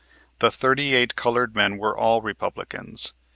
[0.39, 3.13] The thirty eight colored men were all Republicans.